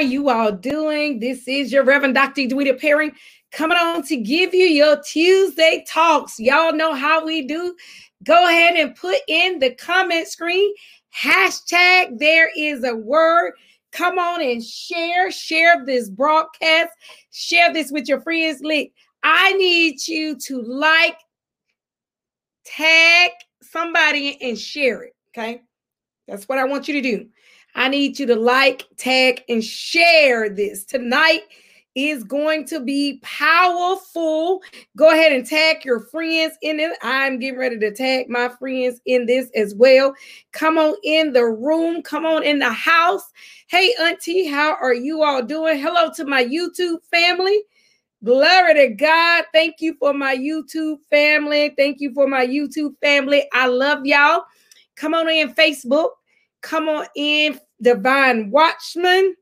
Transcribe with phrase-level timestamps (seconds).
[0.00, 1.20] are you all doing?
[1.20, 2.40] This is your Reverend Dr.
[2.42, 3.12] Edwina Perrin
[3.52, 6.40] coming on to give you your Tuesday talks.
[6.40, 7.76] Y'all know how we do.
[8.24, 10.72] Go ahead and put in the comment screen
[11.22, 13.52] hashtag there is a word.
[13.92, 16.90] Come on and share, share this broadcast,
[17.30, 18.62] share this with your friends.
[18.62, 18.92] Link.
[19.22, 21.18] I need you to like,
[22.64, 23.32] tag
[23.62, 25.14] somebody, and share it.
[25.36, 25.62] Okay.
[26.28, 27.28] That's what I want you to do.
[27.74, 30.84] I need you to like, tag, and share this.
[30.84, 31.42] Tonight
[31.94, 34.62] is going to be powerful.
[34.96, 36.96] Go ahead and tag your friends in it.
[37.02, 40.14] I'm getting ready to tag my friends in this as well.
[40.52, 43.24] Come on in the room, come on in the house.
[43.68, 45.78] Hey, Auntie, how are you all doing?
[45.78, 47.62] Hello to my YouTube family.
[48.22, 49.44] Glory to God.
[49.52, 51.72] Thank you for my YouTube family.
[51.76, 53.48] Thank you for my YouTube family.
[53.52, 54.44] I love y'all.
[54.96, 56.10] Come on in Facebook.
[56.62, 59.34] Come on in, Divine Watchman.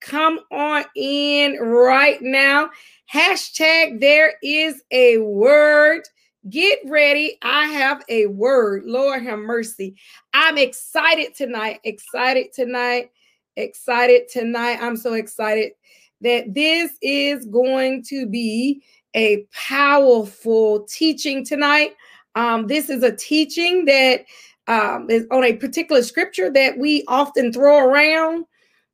[0.00, 2.70] Come on in right now.
[3.12, 6.02] Hashtag there is a word.
[6.50, 7.38] Get ready.
[7.42, 8.84] I have a word.
[8.84, 9.96] Lord have mercy.
[10.34, 11.80] I'm excited tonight.
[11.84, 13.10] Excited tonight.
[13.56, 14.78] Excited tonight.
[14.80, 15.72] I'm so excited
[16.20, 18.82] that this is going to be
[19.14, 21.94] a powerful teaching tonight.
[22.34, 24.24] Um, this is a teaching that
[24.66, 28.44] um, on a particular scripture that we often throw around.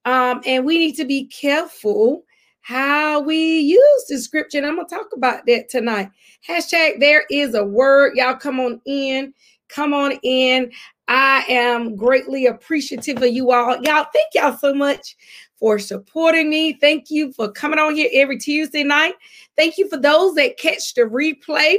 [0.05, 2.25] Um, and we need to be careful
[2.63, 4.59] how we use the scripture.
[4.59, 6.11] And I'm going to talk about that tonight.
[6.47, 8.17] Hashtag there is a word.
[8.17, 9.35] Y'all come on in.
[9.69, 10.73] Come on in.
[11.09, 13.81] I am greatly appreciative of you all.
[13.83, 15.17] Y'all, thank y'all so much
[15.59, 16.73] for supporting me.
[16.75, 19.15] Thank you for coming on here every Tuesday night.
[19.57, 21.79] Thank you for those that catch the replay.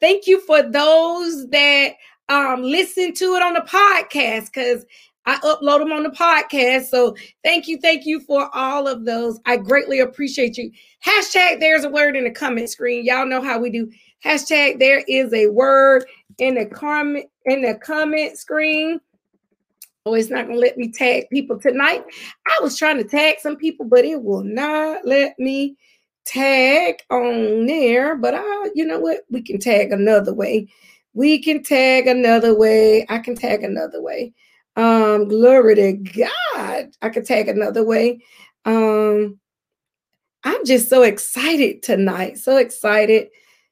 [0.00, 1.94] Thank you for those that
[2.28, 4.84] um, listen to it on the podcast because
[5.26, 6.86] I upload them on the podcast.
[6.86, 9.38] So thank you, thank you for all of those.
[9.44, 10.70] I greatly appreciate you.
[11.04, 13.04] Hashtag there's a word in the comment screen.
[13.04, 13.90] Y'all know how we do.
[14.24, 16.06] Hashtag there is a word
[16.38, 19.00] in the comment in the comment screen.
[20.06, 22.04] Oh, it's not gonna let me tag people tonight.
[22.46, 25.76] I was trying to tag some people, but it will not let me
[26.24, 28.16] tag on there.
[28.16, 29.20] But I, you know what?
[29.30, 30.68] We can tag another way.
[31.14, 33.06] We can tag another way.
[33.08, 34.32] I can tag another way.
[34.76, 36.90] Um, glory to God.
[37.02, 38.20] I can tag another way.
[38.64, 39.38] Um,
[40.44, 42.38] I'm just so excited tonight.
[42.38, 43.28] So excited.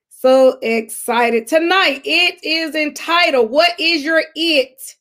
[0.09, 1.47] So excited.
[1.47, 4.97] Tonight, it is entitled, What is Your It?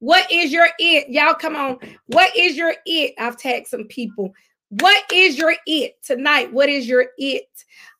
[0.00, 1.08] What is your it?
[1.08, 1.78] Y'all come on.
[2.06, 3.14] What is your it?
[3.18, 4.32] I've tagged some people.
[4.68, 6.52] What is your it tonight?
[6.52, 7.48] What is your it?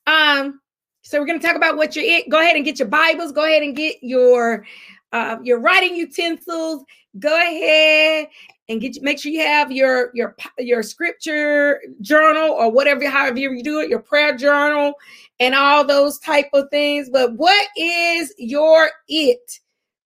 [0.05, 0.61] Um,
[1.07, 2.29] so we're going to talk about what your it.
[2.29, 3.31] Go ahead and get your Bibles.
[3.31, 4.65] Go ahead and get your
[5.13, 6.83] uh, your writing utensils.
[7.17, 8.27] Go ahead
[8.67, 13.63] and get make sure you have your your your scripture journal or whatever, however you
[13.63, 14.95] do it, your prayer journal
[15.39, 17.09] and all those type of things.
[17.09, 19.59] But what is your it?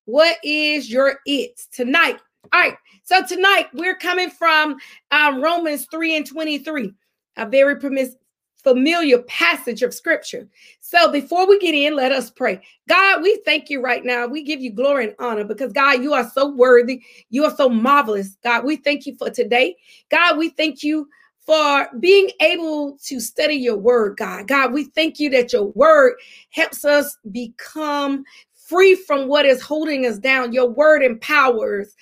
[0.06, 2.20] What is your it tonight?
[2.54, 2.76] All right.
[3.06, 4.78] So tonight we're coming from
[5.10, 6.94] um, Romans 3 and 23,
[7.38, 8.21] a very permissive
[8.64, 10.48] familiar passage of scripture.
[10.80, 12.62] So before we get in, let us pray.
[12.88, 14.28] God, we thank you right now.
[14.28, 17.02] We give you glory and honor because God, you are so worthy.
[17.30, 18.38] You are so marvelous.
[18.44, 19.76] God, we thank you for today.
[20.10, 21.08] God, we thank you
[21.46, 24.48] for being able to study your word, God.
[24.48, 26.14] God, we thank you that your word
[26.52, 28.24] helps us become
[28.72, 30.54] free from what is holding us down.
[30.54, 31.94] Your word empowers,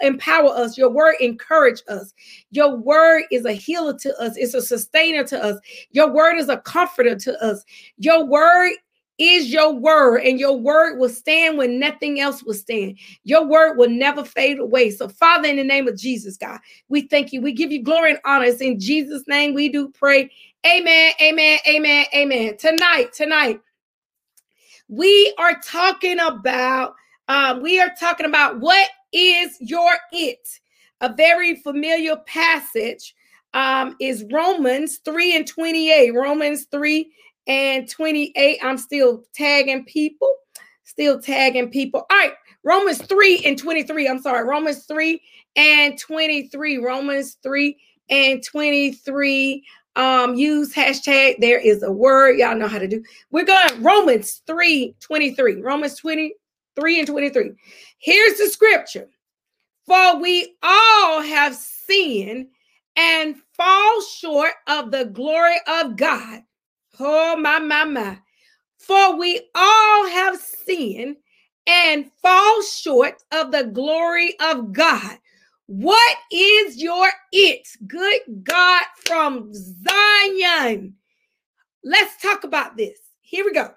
[0.00, 0.78] empower us.
[0.78, 2.14] Your word encourage us.
[2.52, 4.36] Your word is a healer to us.
[4.36, 5.58] It's a sustainer to us.
[5.90, 7.64] Your word is a comforter to us.
[7.98, 8.74] Your word
[9.18, 12.98] is your word, and your word will stand when nothing else will stand.
[13.24, 14.90] Your word will never fade away.
[14.90, 16.58] So, Father, in the name of Jesus, God,
[16.88, 17.40] we thank you.
[17.40, 18.46] We give you glory and honor.
[18.46, 20.30] It's in Jesus' name we do pray.
[20.66, 21.12] Amen.
[21.20, 21.58] Amen.
[21.68, 22.06] Amen.
[22.14, 22.56] Amen.
[22.56, 23.60] Tonight, tonight,
[24.88, 26.94] we are talking about
[27.28, 30.46] um, we are talking about what is your it?
[31.00, 33.14] A very familiar passage
[33.54, 37.10] um, is romans 3 and 28 romans 3
[37.46, 40.34] and 28 i'm still tagging people
[40.84, 42.06] still tagging people.
[42.10, 42.32] All right
[42.64, 45.20] romans 3 and 23 i'm sorry romans 3
[45.56, 47.76] and 23 romans 3
[48.10, 49.64] and 23
[49.96, 52.38] um, use hashtag there is a word.
[52.38, 53.02] Y'all know how to do.
[53.30, 55.62] We're going Romans 3 23.
[55.62, 57.50] Romans 23 and 23.
[57.98, 59.08] Here's the scripture.
[59.86, 62.48] For we all have sinned
[62.96, 66.42] and fall short of the glory of God.
[66.98, 68.18] Oh, my, my, my.
[68.78, 71.16] For we all have sinned
[71.66, 75.18] and fall short of the glory of God.
[75.66, 77.66] What is your it?
[77.86, 80.94] Good God from Zion.
[81.82, 82.98] Let's talk about this.
[83.22, 83.70] Here we go.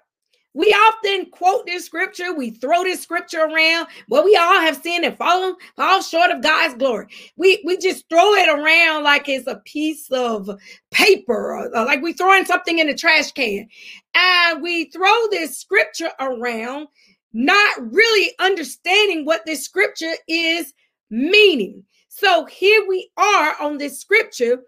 [0.54, 5.04] We often quote this scripture, we throw this scripture around, but we all have sinned
[5.04, 7.06] and fallen, fall short of God's glory.
[7.36, 10.50] We we just throw it around like it's a piece of
[10.90, 13.68] paper, or, like we throwing something in the trash can.
[14.14, 16.88] And we throw this scripture around,
[17.32, 20.72] not really understanding what this scripture is
[21.10, 21.84] meaning.
[22.08, 24.62] So here we are on this scripture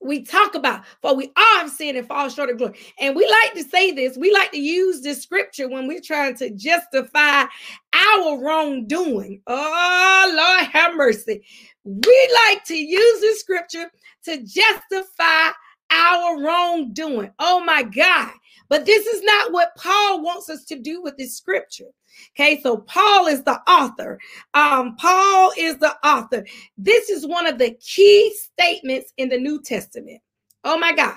[0.00, 2.78] we talk about, for we all have sinned and fall short of glory.
[3.00, 6.36] And we like to say this, we like to use this scripture when we're trying
[6.36, 7.44] to justify
[7.92, 9.42] our wrongdoing.
[9.46, 11.42] Oh, Lord have mercy.
[11.84, 13.90] We like to use this scripture
[14.24, 15.50] to justify
[15.90, 17.32] our wrongdoing.
[17.38, 18.32] Oh my God.
[18.68, 21.90] But this is not what Paul wants us to do with this scripture.
[22.34, 24.18] Okay, so Paul is the author.
[24.54, 26.44] Um, Paul is the author.
[26.76, 30.20] This is one of the key statements in the New Testament.
[30.64, 31.16] Oh my God.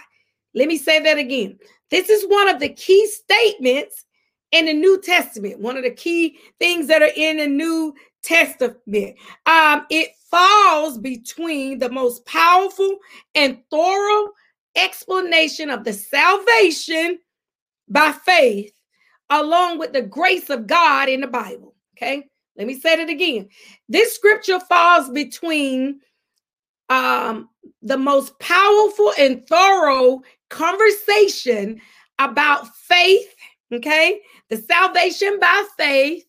[0.54, 1.58] Let me say that again.
[1.90, 4.06] This is one of the key statements
[4.52, 9.16] in the New Testament, one of the key things that are in the New Testament.
[9.46, 12.98] Um, it falls between the most powerful
[13.36, 14.28] and thorough
[14.76, 17.20] explanation of the salvation
[17.92, 18.72] by faith
[19.30, 21.76] along with the grace of God in the Bible.
[21.96, 22.28] Okay,
[22.58, 23.50] let me say it again.
[23.90, 26.00] This scripture falls between
[26.90, 27.50] um,
[27.82, 31.80] the most powerful and thorough conversation
[32.20, 33.34] about faith,
[33.74, 36.26] okay, the salvation by faith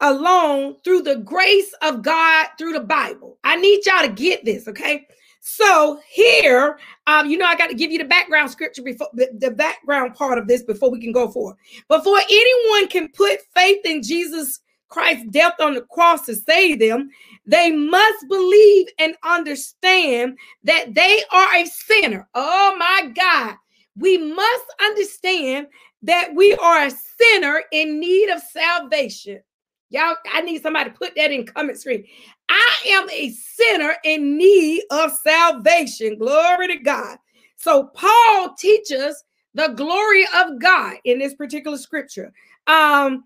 [0.00, 3.38] alone through the grace of God through the Bible.
[3.44, 5.06] I need y'all to get this, okay?
[5.46, 9.28] So here, um, you know, I got to give you the background scripture before the,
[9.38, 11.56] the background part of this before we can go forward.
[11.86, 17.10] Before anyone can put faith in Jesus Christ's death on the cross to save them,
[17.44, 22.26] they must believe and understand that they are a sinner.
[22.34, 23.56] Oh my God.
[23.98, 25.66] We must understand
[26.04, 29.42] that we are a sinner in need of salvation.
[29.90, 32.04] Y'all, I need somebody to put that in comment screen.
[32.48, 36.18] I am a sinner in need of salvation.
[36.18, 37.18] Glory to God.
[37.56, 39.22] So Paul teaches
[39.54, 42.32] the glory of God in this particular scripture.
[42.66, 43.24] Um,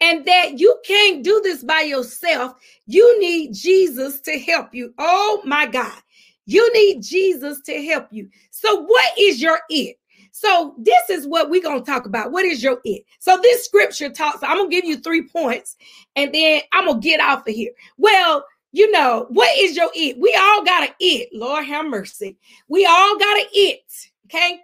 [0.00, 2.52] and that you can't do this by yourself.
[2.86, 4.92] You need Jesus to help you.
[4.98, 6.00] Oh my God.
[6.44, 8.28] You need Jesus to help you.
[8.50, 9.96] So, what is your it?
[10.38, 12.30] So this is what we're to talk about.
[12.30, 13.06] What is your it?
[13.20, 15.76] So this scripture talks, I'm to give you three points
[16.14, 17.70] and then I'm to get off of here.
[17.96, 20.18] Well, you know, what is your it?
[20.18, 21.30] We all got a it.
[21.32, 22.36] Lord have mercy.
[22.68, 23.90] We all got a it.
[24.26, 24.60] Okay.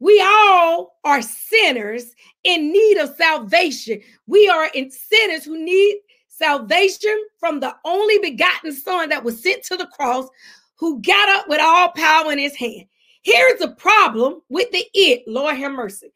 [0.00, 4.00] We all are sinners in need of salvation.
[4.26, 9.62] We are in sinners who need salvation from the only begotten son that was sent
[9.66, 10.26] to the cross,
[10.74, 12.86] who got up with all power in his hand.
[13.22, 15.22] Here's the problem with the it.
[15.26, 16.12] Lord have mercy.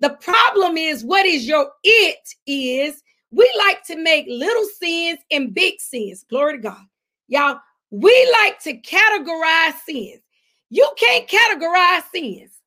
[0.00, 5.54] The problem is what is your it is we like to make little sins and
[5.54, 6.24] big sins.
[6.28, 6.84] Glory to God.
[7.28, 7.58] Y'all,
[7.90, 10.20] we like to categorize sins.
[10.68, 12.58] You can't categorize sins.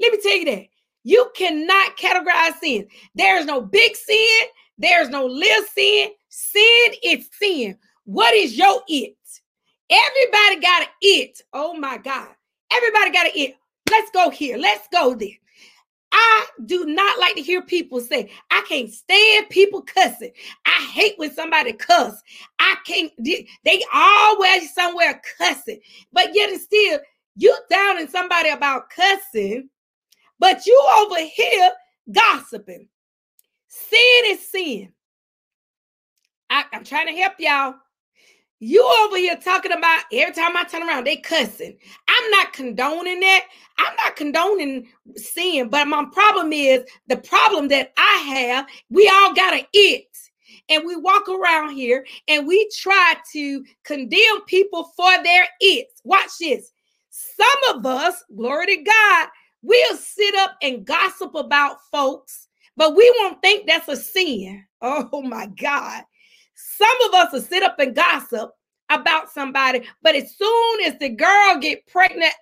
[0.00, 0.66] Let me tell you that.
[1.04, 2.86] You cannot categorize sins.
[3.14, 6.08] There's no big sin, there's no little sin.
[6.28, 7.76] Sin is sin.
[8.04, 9.16] What is your it?
[9.90, 11.40] Everybody got an it.
[11.52, 12.28] Oh my God.
[12.70, 13.56] Everybody got to eat.
[13.90, 14.58] Let's go here.
[14.58, 15.28] Let's go there.
[16.10, 20.32] I do not like to hear people say, I can't stand people cussing.
[20.64, 22.22] I hate when somebody cuss.
[22.58, 25.80] I can't, they always somewhere cussing.
[26.12, 27.00] But yet and still,
[27.36, 29.68] you down in somebody about cussing,
[30.38, 31.70] but you over here
[32.10, 32.88] gossiping.
[33.68, 34.92] Sin is sin.
[36.50, 37.74] I, I'm trying to help y'all.
[38.60, 41.76] You over here talking about every time I turn around, they cussing.
[42.08, 43.44] I'm not condoning that.
[43.78, 49.32] I'm not condoning sin, but my problem is the problem that I have, we all
[49.32, 50.06] got an it.
[50.70, 55.88] And we walk around here and we try to condemn people for their it.
[56.04, 56.72] Watch this.
[57.10, 59.28] Some of us, glory to God,
[59.62, 64.64] we'll sit up and gossip about folks, but we won't think that's a sin.
[64.80, 66.04] Oh my God.
[66.58, 68.50] Some of us will sit up and gossip
[68.90, 72.32] about somebody, but as soon as the girl get pregnant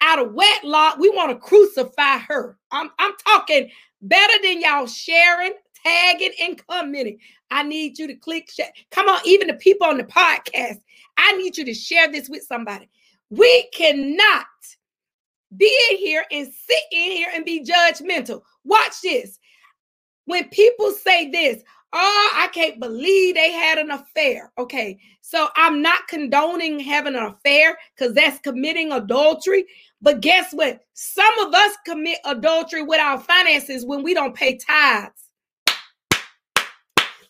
[0.00, 2.58] out of wedlock, we want to crucify her.
[2.72, 3.70] I'm, I'm talking
[4.02, 5.52] better than y'all sharing,
[5.84, 7.18] tagging, and commenting.
[7.52, 8.72] I need you to click share.
[8.90, 10.80] Come on, even the people on the podcast,
[11.16, 12.88] I need you to share this with somebody.
[13.28, 14.46] We cannot
[15.56, 18.42] be in here and sit in here and be judgmental.
[18.64, 19.38] Watch this.
[20.24, 21.62] When people say this,
[21.92, 24.52] Oh, I can't believe they had an affair.
[24.56, 29.66] Okay, so I'm not condoning having an affair because that's committing adultery.
[30.00, 30.80] But guess what?
[30.94, 35.30] Some of us commit adultery with our finances when we don't pay tithes.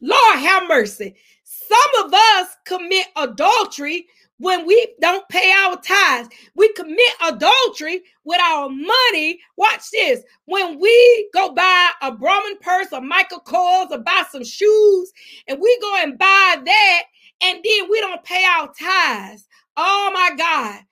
[0.02, 1.14] Lord have mercy.
[1.44, 4.06] Some of us commit adultery
[4.40, 6.30] when we don't pay our tithes.
[6.56, 9.38] We commit adultery with our money.
[9.56, 10.22] Watch this.
[10.46, 15.12] When we go buy a Brahmin purse or Michael Kors or buy some shoes
[15.46, 17.02] and we go and buy that
[17.42, 19.46] and then we don't pay our tithes.
[19.76, 20.82] Oh my God.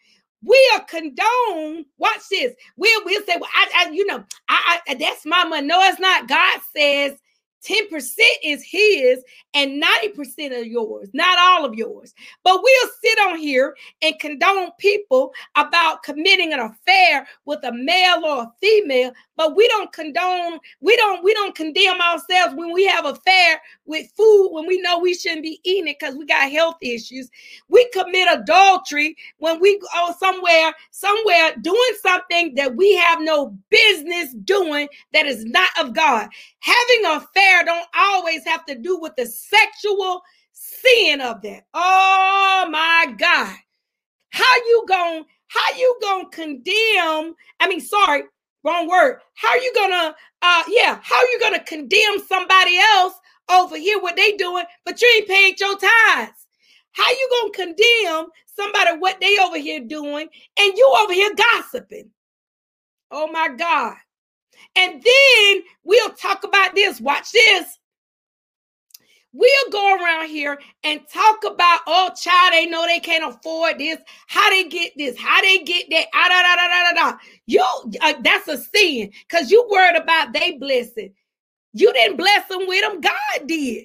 [0.44, 1.86] We are condoned.
[1.96, 2.52] Watch this.
[2.76, 5.66] We'll, we'll say, well, I, I you know, I, I that's my money.
[5.66, 6.28] No, it's not.
[6.28, 7.18] God says
[7.64, 9.22] 10% is his
[9.54, 12.14] and 90% of yours, not all of yours.
[12.44, 18.24] But we'll sit on here and condone people about committing an affair with a male
[18.24, 22.86] or a female, but we don't condone, we don't, we don't condemn ourselves when we
[22.86, 26.50] have affair with food when we know we shouldn't be eating it because we got
[26.50, 27.30] health issues.
[27.68, 34.34] We commit adultery when we go somewhere, somewhere doing something that we have no business
[34.44, 36.28] doing that is not of God.
[36.60, 41.64] Having an affair don't always have to do with the sexual sin of that.
[41.74, 43.56] Oh my God.
[44.30, 47.34] How you going how you going to condemn?
[47.60, 48.24] I mean, sorry,
[48.64, 49.20] wrong word.
[49.34, 53.14] How you going to uh yeah, how you going to condemn somebody else
[53.50, 56.46] over here what they doing, but you ain't paid your tithes?
[56.92, 60.28] How you going to condemn somebody what they over here doing
[60.58, 62.10] and you over here gossiping?
[63.10, 63.94] Oh my God.
[64.76, 67.00] And then we'll talk about this.
[67.00, 67.78] Watch this.
[69.32, 73.98] We'll go around here and talk about, oh, child, they know they can't afford this,
[74.26, 77.18] how they get this, how they get that, ah, da, da, da, da, da.
[77.46, 77.64] You,
[78.00, 81.12] uh, that's a sin because you worried about they blessing.
[81.74, 83.84] You didn't bless them with them, God did.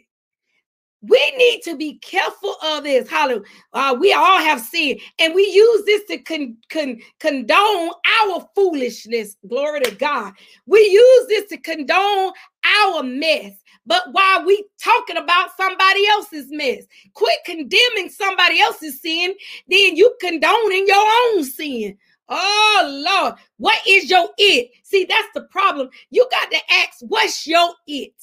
[1.03, 3.09] We need to be careful of this.
[3.09, 3.43] Hallelujah.
[3.73, 7.91] Uh, we all have sinned, and we use this to con- con- condone
[8.23, 9.37] our foolishness.
[9.47, 10.33] Glory to God.
[10.67, 12.33] We use this to condone
[12.65, 13.53] our mess.
[13.85, 19.35] But while we talking about somebody else's mess, quit condemning somebody else's sin,
[19.69, 21.05] then you condoning your
[21.35, 21.97] own sin.
[22.29, 24.71] Oh Lord, what is your it?
[24.83, 25.89] See, that's the problem.
[26.11, 28.13] You got to ask, what's your it?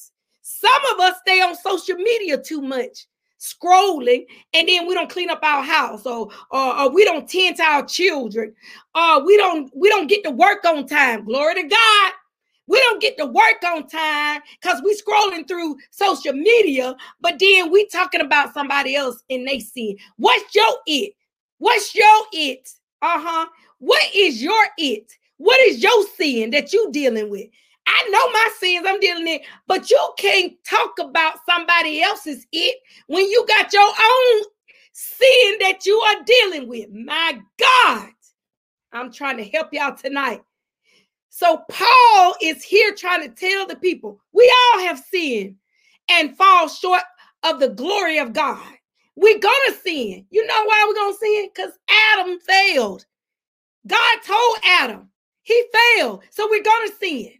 [0.61, 3.07] Some of us stay on social media too much,
[3.39, 7.57] scrolling, and then we don't clean up our house, or, or, or we don't tend
[7.57, 8.53] to our children,
[8.93, 11.25] or we don't we don't get to work on time.
[11.25, 12.13] Glory to God.
[12.67, 17.71] We don't get to work on time because we scrolling through social media, but then
[17.71, 21.13] we talking about somebody else and they see what's your it?
[21.57, 22.69] What's your it?
[23.01, 23.47] Uh-huh.
[23.79, 25.11] What is your it?
[25.37, 27.47] What is your sin that you dealing with?
[27.91, 32.77] I know my sins I'm dealing with, but you can't talk about somebody else's it
[33.07, 34.43] when you got your own
[34.93, 36.89] sin that you are dealing with.
[36.91, 38.09] My God,
[38.93, 40.41] I'm trying to help y'all tonight.
[41.29, 45.55] So Paul is here trying to tell the people we all have sinned
[46.09, 47.03] and fall short
[47.43, 48.65] of the glory of God.
[49.15, 50.25] We're gonna sin.
[50.29, 51.49] You know why we're gonna sin?
[51.53, 51.71] Because
[52.13, 53.05] Adam failed.
[53.87, 55.09] God told Adam
[55.43, 55.63] he
[55.97, 56.23] failed.
[56.29, 57.31] So we're gonna sin.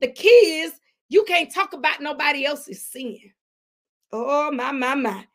[0.00, 0.72] The key is
[1.08, 3.18] you can't talk about nobody else's sin.
[4.12, 5.26] Oh my my my.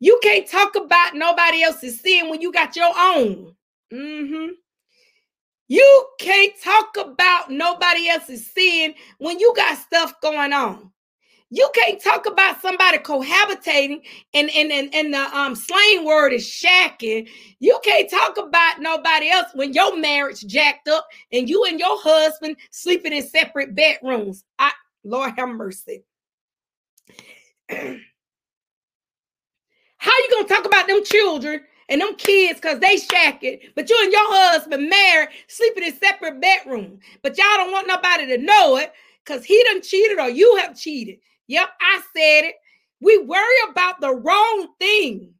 [0.00, 3.54] You can't talk about nobody else's sin when you got your own.
[3.92, 4.52] Mm-hmm.
[5.68, 10.90] You can't talk about nobody else's sin when you got stuff going on.
[11.54, 14.00] You can't talk about somebody cohabitating
[14.34, 17.28] and and and, and the um slang word is shacking.
[17.60, 21.96] You can't talk about nobody else when your marriage jacked up and you and your
[22.02, 24.42] husband sleeping in separate bedrooms.
[24.58, 24.72] I
[25.04, 26.02] Lord have mercy.
[27.70, 27.78] How
[30.10, 34.10] you gonna talk about them children and them kids because they shacking, but you and
[34.10, 37.00] your husband married, sleeping in separate bedrooms.
[37.22, 38.92] But y'all don't want nobody to know it
[39.24, 41.20] because he done cheated or you have cheated.
[41.48, 42.54] Yep, I said it.
[43.00, 45.34] We worry about the wrong thing.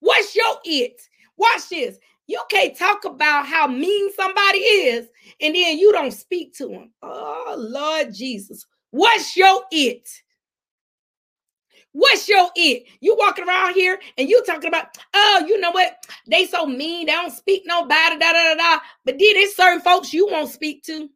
[0.00, 1.00] What's your it?
[1.36, 1.98] Watch this.
[2.26, 5.08] You can't talk about how mean somebody is
[5.40, 6.90] and then you don't speak to them.
[7.02, 8.66] Oh, Lord Jesus.
[8.90, 10.08] What's your it?
[11.92, 12.84] What's your it?
[13.00, 16.04] You walking around here and you talking about, oh, you know what?
[16.26, 18.80] They so mean, they don't speak nobody, da da da da.
[19.04, 21.08] But then there's certain folks you won't speak to.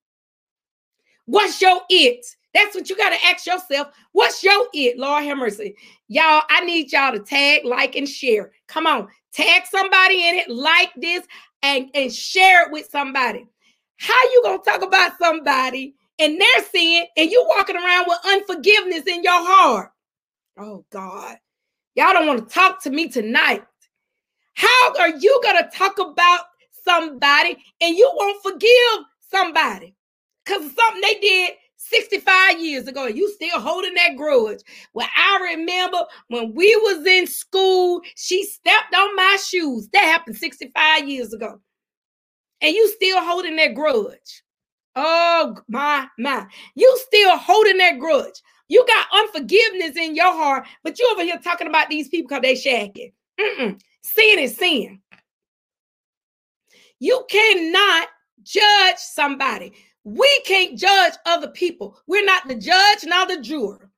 [1.27, 2.25] What's your it?
[2.57, 3.89] That's what you got to ask yourself.
[4.13, 4.99] What's your it?
[4.99, 5.77] Lord have mercy.
[6.09, 8.51] Y'all, I need y'all to tag, like, and share.
[8.67, 11.27] Come on, tag somebody in it, like this,
[11.63, 13.47] and, and share it with somebody.
[13.99, 19.07] How you gonna talk about somebody and their sin, and you walking around with unforgiveness
[19.07, 19.91] in your heart.
[20.59, 21.37] Oh God.
[21.95, 23.65] Y'all don't want to talk to me tonight.
[24.55, 26.41] How are you to talk about
[26.85, 29.95] somebody and you won't forgive somebody
[30.45, 31.53] because of something they did
[31.89, 34.61] 65 years ago and you still holding that grudge.
[34.95, 39.89] Well, I remember when we was in school, she stepped on my shoes.
[39.93, 41.61] That happened 65 years ago.
[42.61, 44.43] And you still holding that grudge.
[44.95, 46.47] Oh my my.
[46.75, 48.41] You still holding that grudge.
[48.69, 52.43] You got unforgiveness in your heart, but you over here talking about these people because
[52.43, 53.13] they shacking.
[53.39, 53.81] Mm-mm.
[54.03, 55.01] Sin is sin.
[56.99, 58.09] You cannot
[58.43, 59.73] judge somebody.
[60.07, 61.99] We can't judge other people.
[62.07, 63.91] We're not the judge, nor the juror.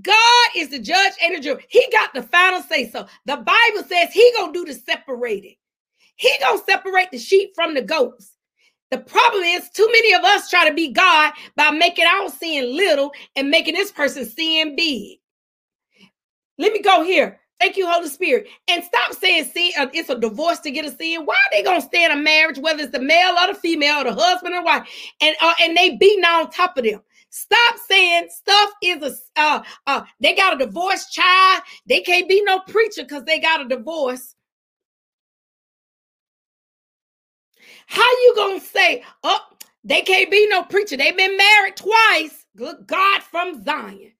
[0.00, 1.60] God is the judge and the juror.
[1.68, 3.04] He got the final say so.
[3.26, 5.56] The Bible says he gonna do the separating.
[6.14, 8.36] He gonna separate the sheep from the goats.
[8.92, 12.76] The problem is too many of us try to be God by making our sin
[12.76, 15.18] little and making this person sin big.
[16.56, 17.40] Let me go here.
[17.60, 18.48] Thank you, Holy Spirit.
[18.68, 21.24] And stop saying sin, uh, it's a divorce to get a sin.
[21.24, 24.00] Why are they gonna stay in a marriage, whether it's the male or the female,
[24.00, 24.88] or the husband or wife,
[25.20, 27.00] and uh, and they beating on top of them?
[27.30, 31.62] Stop saying stuff is a uh, uh they got a divorce child.
[31.86, 34.34] They can't be no preacher because they got a divorce.
[37.86, 39.40] How you gonna say, oh,
[39.84, 40.96] they can't be no preacher?
[40.96, 42.46] They've been married twice.
[42.56, 44.13] Good God from Zion.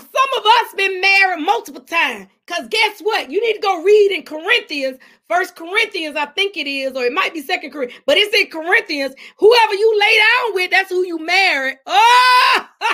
[0.00, 2.28] Some of us been married multiple times.
[2.46, 3.30] Because guess what?
[3.30, 7.12] You need to go read in Corinthians, First Corinthians, I think it is, or it
[7.12, 9.14] might be Second Corinthians, but it's in Corinthians.
[9.38, 11.76] Whoever you lay down with, that's who you married.
[11.86, 12.68] Oh,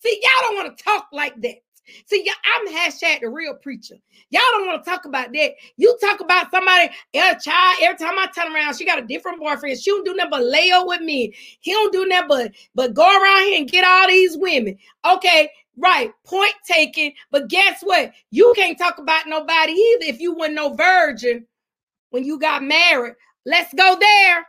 [0.00, 1.56] see, y'all don't want to talk like that.
[2.06, 3.96] See, y'all, I'm hashtag the real preacher.
[4.30, 5.52] Y'all don't want to talk about that.
[5.76, 7.78] You talk about somebody, eh, a child.
[7.82, 9.78] Every time I turn around, she got a different boyfriend.
[9.78, 11.34] She don't do nothing but lay up with me.
[11.60, 14.76] He don't do nothing but but go around here and get all these women.
[15.04, 16.12] Okay, right.
[16.24, 17.12] Point taken.
[17.30, 18.12] But guess what?
[18.30, 21.46] You can't talk about nobody either if you were no virgin
[22.10, 23.14] when you got married.
[23.46, 24.46] Let's go there.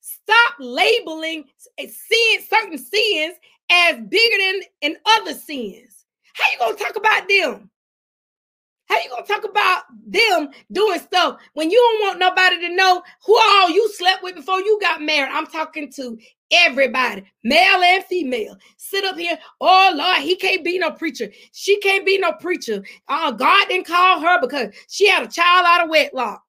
[0.00, 1.44] Stop labeling
[1.78, 3.34] eh, sin, certain sins
[3.70, 6.04] as bigger than in other sins.
[6.34, 7.70] How you gonna talk about them?
[8.88, 13.02] How you gonna talk about them doing stuff when you don't want nobody to know
[13.26, 15.32] who all you slept with before you got married?
[15.32, 16.18] I'm talking to
[16.50, 18.56] everybody, male and female.
[18.76, 19.38] Sit up here.
[19.60, 21.30] Oh Lord, he can't be no preacher.
[21.52, 22.82] She can't be no preacher.
[23.08, 26.42] Uh, God didn't call her because she had a child out of wedlock.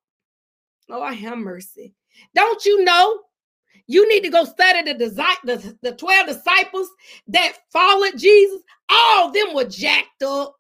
[0.90, 1.94] Lord have mercy.
[2.36, 3.22] Don't you know?
[3.88, 5.10] You need to go study the,
[5.44, 6.90] the, the 12 disciples
[7.28, 8.62] that followed Jesus.
[8.88, 10.59] All of them were jacked up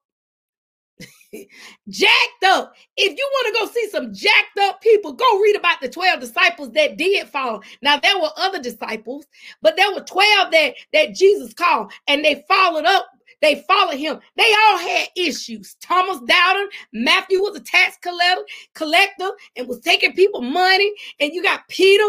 [1.89, 2.73] jacked up.
[2.97, 6.19] If you want to go see some jacked up people, go read about the 12
[6.19, 7.61] disciples that did follow.
[7.81, 9.25] Now there were other disciples,
[9.61, 13.07] but there were 12 that that Jesus called and they followed up.
[13.41, 14.19] They followed him.
[14.35, 15.75] They all had issues.
[15.81, 16.67] Thomas doubted.
[16.91, 18.43] Matthew was a tax collector,
[18.75, 20.93] collector and was taking people money.
[21.21, 22.03] And you got Peter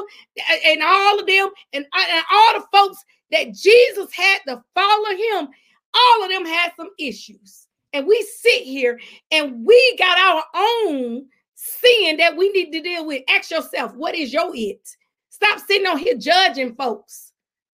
[0.66, 5.11] and all of them and, uh, and all the folks that Jesus had to follow
[5.11, 5.48] him.
[5.94, 8.98] All of them had some issues and we sit here
[9.31, 13.22] and we got our own sin that we need to deal with.
[13.29, 14.88] Ask yourself, what is your it?
[15.31, 17.33] Stop sitting on here judging folks.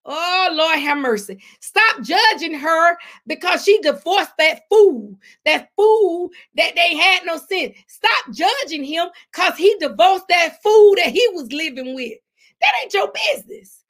[0.09, 1.43] Oh, Lord have mercy.
[1.61, 7.75] Stop judging her because she divorced that fool, that fool that they had no sin.
[7.89, 12.19] Stop judging him because he divorced that fool that he was living with.
[12.61, 13.83] That ain't your business.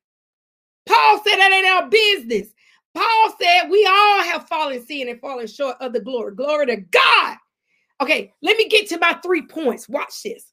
[0.86, 2.54] Paul said that ain't our business.
[2.96, 6.34] Paul said we all have fallen sin and fallen short of the glory.
[6.34, 7.36] Glory to God.
[8.00, 9.86] Okay, let me get to my three points.
[9.86, 10.50] Watch this.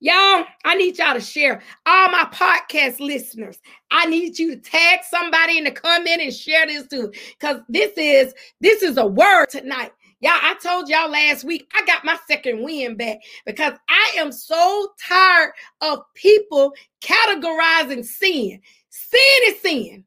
[0.00, 1.62] Y'all, I need y'all to share.
[1.86, 3.58] All my podcast listeners,
[3.92, 7.12] I need you to tag somebody in the comment and share this too.
[7.38, 9.92] Because this is this is a word tonight.
[10.18, 14.32] Y'all, I told y'all last week I got my second win back because I am
[14.32, 18.60] so tired of people categorizing sin.
[18.90, 20.04] Sin is sin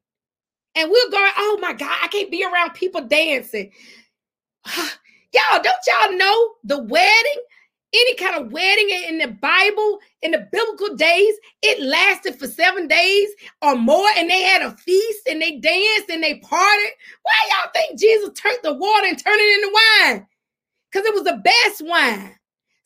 [0.78, 3.72] and we're going, oh my God, I can't be around people dancing.
[4.76, 7.42] y'all, don't y'all know the wedding?
[7.92, 12.86] Any kind of wedding in the Bible, in the biblical days, it lasted for seven
[12.86, 13.28] days
[13.62, 16.92] or more, and they had a feast and they danced and they partied.
[17.22, 20.26] Why y'all think Jesus turned the water and turned it into wine?
[20.92, 22.37] Because it was the best wine.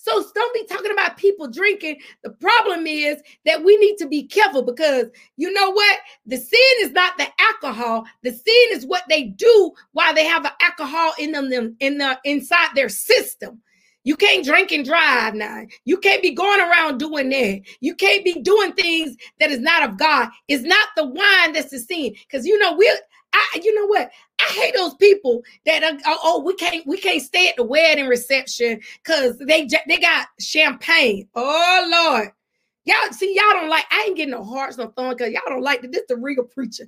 [0.02, 1.98] So don't be talking about people drinking.
[2.24, 6.00] The problem is that we need to be careful because you know what?
[6.26, 8.04] The sin is not the alcohol.
[8.24, 12.18] The sin is what they do while they have alcohol in them, them in the
[12.24, 13.62] inside their system.
[14.04, 15.62] You can't drink and drive now.
[15.84, 17.62] You can't be going around doing that.
[17.80, 20.30] You can't be doing things that is not of God.
[20.48, 22.14] It's not the wine that's the sin.
[22.28, 22.98] Because you know, we're
[23.32, 24.10] I, you know what?
[24.40, 27.64] I hate those people that are, oh, oh we can't we can't stay at the
[27.64, 31.28] wedding reception because they they got champagne.
[31.34, 32.30] Oh Lord,
[32.84, 33.86] y'all see y'all don't like.
[33.90, 36.02] I ain't getting no hearts no thorn because y'all don't like this.
[36.08, 36.84] The regal preacher.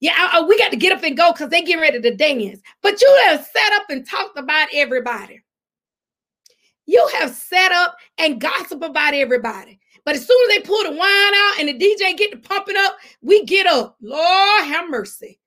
[0.00, 2.14] Yeah, I, I, we got to get up and go because they getting ready to
[2.16, 2.60] dance.
[2.82, 5.40] But you have set up and talked about everybody.
[6.86, 9.78] You have set up and gossip about everybody.
[10.04, 12.74] But as soon as they pull the wine out and the DJ get to pumping
[12.76, 13.96] up, we get up.
[14.00, 15.38] Lord have mercy.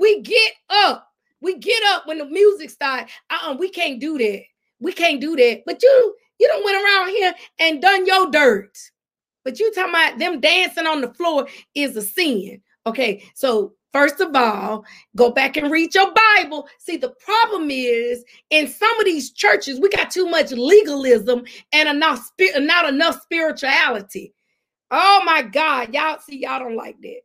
[0.00, 1.06] We get up.
[1.42, 3.12] We get up when the music starts.
[3.28, 4.42] Uh-uh, we can't do that.
[4.80, 5.62] We can't do that.
[5.66, 8.76] But you, you don't went around here and done your dirt.
[9.44, 12.62] But you talking about them dancing on the floor is a sin.
[12.86, 14.84] Okay, so First of all,
[15.16, 16.68] go back and read your Bible.
[16.78, 21.88] See, the problem is in some of these churches, we got too much legalism and
[21.88, 24.32] enough not enough spirituality.
[24.92, 27.20] Oh my God, y'all see, y'all don't like that.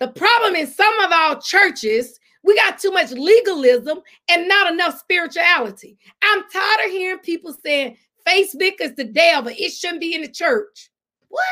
[0.00, 4.98] The problem in some of our churches, we got too much legalism and not enough
[4.98, 5.98] spirituality.
[6.22, 9.52] I'm tired of hearing people saying Facebook is the devil.
[9.56, 10.90] It shouldn't be in the church.
[11.28, 11.42] What?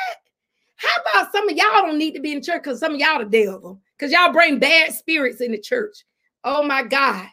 [0.77, 3.19] How about some of y'all don't need to be in church because some of y'all
[3.19, 3.81] the devil?
[3.99, 6.05] Because y'all bring bad spirits in the church.
[6.45, 7.27] Oh my God.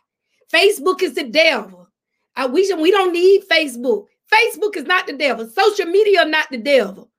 [0.52, 1.82] Facebook is the devil.
[1.82, 1.86] Uh,
[2.36, 4.06] I wish we don't need Facebook.
[4.32, 5.48] Facebook is not the devil.
[5.48, 7.10] Social media not the devil.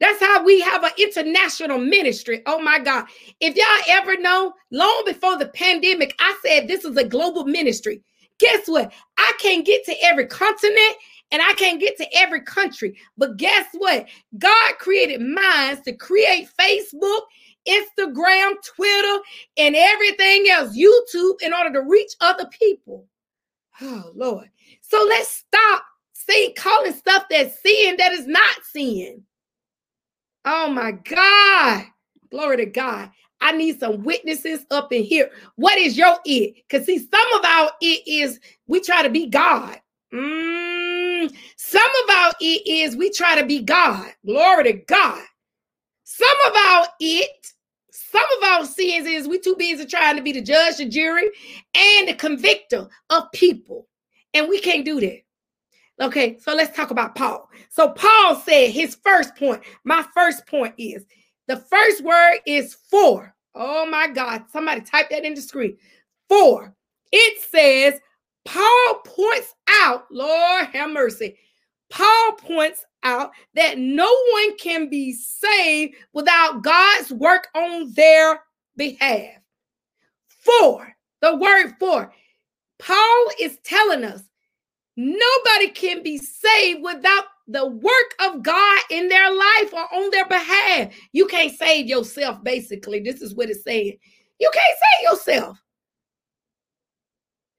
[0.00, 2.42] That's how we have an international ministry.
[2.46, 3.04] Oh my God.
[3.40, 8.02] If y'all ever know, long before the pandemic, I said this is a global ministry.
[8.38, 8.92] Guess what?
[9.18, 10.96] I can't get to every continent
[11.30, 12.96] and I can't get to every country.
[13.18, 14.08] But guess what?
[14.38, 17.20] God created minds to create Facebook,
[17.68, 19.18] Instagram, Twitter,
[19.58, 23.06] and everything else, YouTube, in order to reach other people.
[23.82, 24.50] Oh, Lord.
[24.80, 29.22] So let's stop saying calling stuff that's sin that is not sin.
[30.52, 31.84] Oh my God.
[32.32, 33.12] Glory to God.
[33.40, 35.30] I need some witnesses up in here.
[35.54, 36.56] What is your it?
[36.68, 39.80] Because see, some of our it is we try to be God.
[40.12, 44.10] Mm, some of our it is we try to be God.
[44.26, 45.22] Glory to God.
[46.02, 47.52] Some of our it,
[47.92, 51.30] some of our sins is we too busy trying to be the judge, the jury,
[51.76, 53.86] and the convictor of people.
[54.34, 55.20] And we can't do that.
[56.00, 57.48] Okay, so let's talk about Paul.
[57.68, 61.04] So Paul said his first point, my first point is
[61.46, 63.34] the first word is for.
[63.54, 65.76] Oh my God, somebody type that in the screen.
[66.28, 66.74] For.
[67.12, 68.00] It says,
[68.44, 71.36] Paul points out, Lord have mercy.
[71.90, 78.40] Paul points out that no one can be saved without God's work on their
[78.76, 79.40] behalf.
[80.28, 82.12] For, the word for.
[82.78, 84.22] Paul is telling us
[84.96, 90.26] Nobody can be saved without the work of God in their life or on their
[90.26, 90.92] behalf.
[91.12, 93.00] You can't save yourself, basically.
[93.00, 93.98] This is what it's saying.
[94.38, 95.62] You can't save yourself.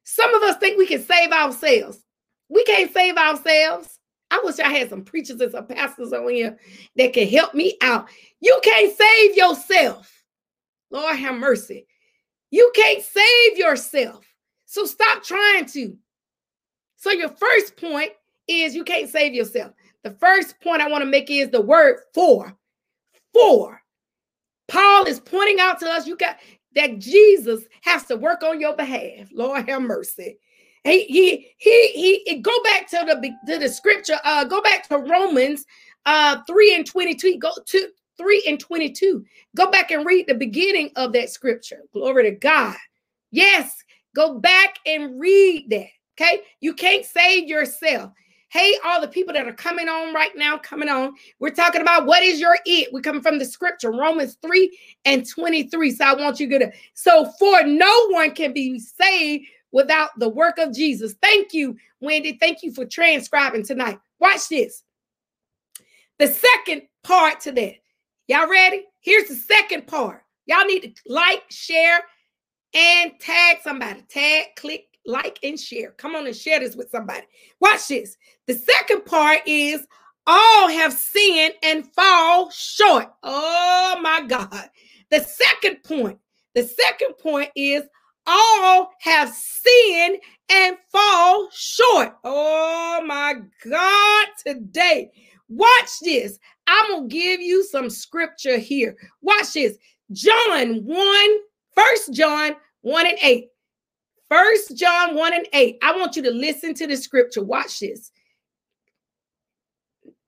[0.03, 1.99] Some of us think we can save ourselves.
[2.49, 3.99] We can't save ourselves.
[4.29, 6.57] I wish I had some preachers and some pastors on here
[6.95, 8.07] that can help me out.
[8.39, 10.23] You can't save yourself.
[10.89, 11.85] Lord have mercy.
[12.49, 14.25] You can't save yourself.
[14.65, 15.97] So stop trying to.
[17.01, 18.11] So your first point
[18.47, 19.73] is you can't save yourself.
[20.03, 22.55] The first point I want to make is the word for.
[23.33, 23.81] For.
[24.67, 26.37] Paul is pointing out to us you got
[26.75, 29.29] that Jesus has to work on your behalf.
[29.33, 30.37] Lord have mercy.
[30.83, 34.19] He he he he go back to the to the scripture.
[34.23, 35.65] Uh go back to Romans
[36.05, 37.39] uh 3 and 22.
[37.39, 37.87] Go to
[38.19, 39.25] 3 and 22.
[39.55, 41.79] Go back and read the beginning of that scripture.
[41.93, 42.75] Glory to God.
[43.31, 43.75] Yes,
[44.15, 45.87] go back and read that.
[46.21, 46.41] Okay.
[46.59, 48.11] You can't save yourself.
[48.49, 52.05] Hey, all the people that are coming on right now, coming on, we're talking about
[52.05, 52.91] what is your it.
[52.91, 55.91] We're coming from the scripture, Romans 3 and 23.
[55.91, 56.75] So I want you to, get it.
[56.93, 61.15] so for no one can be saved without the work of Jesus.
[61.21, 62.37] Thank you, Wendy.
[62.39, 63.99] Thank you for transcribing tonight.
[64.19, 64.83] Watch this.
[66.19, 67.75] The second part to that.
[68.27, 68.83] Y'all ready?
[68.99, 70.23] Here's the second part.
[70.45, 72.01] Y'all need to like, share,
[72.73, 74.01] and tag somebody.
[74.09, 75.91] Tag, click, like, and share.
[75.91, 77.25] Come on and share this with somebody.
[77.59, 78.17] Watch this.
[78.47, 79.85] The second part is
[80.27, 83.07] all have sinned and fall short.
[83.23, 84.69] Oh my God.
[85.09, 86.17] The second point,
[86.55, 87.83] the second point is
[88.27, 92.15] all have sinned and fall short.
[92.23, 93.35] Oh my
[93.67, 95.11] God, today.
[95.49, 96.39] Watch this.
[96.67, 98.95] I'm going to give you some scripture here.
[99.21, 99.77] Watch this.
[100.13, 101.29] John 1,
[101.75, 103.47] First John 1 and 8.
[104.31, 105.77] First John 1 and 8.
[105.81, 107.43] I want you to listen to the scripture.
[107.43, 108.11] Watch this.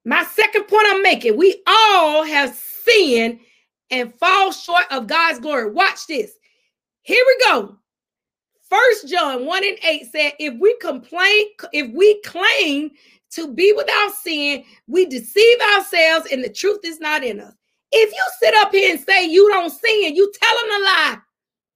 [0.04, 3.40] My second point I'm making we all have sinned
[3.90, 5.72] and fall short of God's glory.
[5.72, 6.34] Watch this.
[7.04, 7.78] Here we go.
[8.70, 12.92] First John 1 and 8 said, if we complain, if we claim
[13.32, 17.54] to be without sin, we deceive ourselves and the truth is not in us.
[17.94, 21.18] If you sit up here and say you don't sin, you telling a lie.